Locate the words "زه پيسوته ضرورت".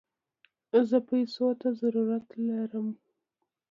0.89-2.27